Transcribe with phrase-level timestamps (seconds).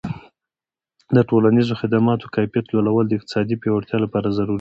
[1.15, 4.49] د ټولنیزو خدماتو کیفیت لوړول د اقتصادي پیاوړتیا لپاره ضروري دي.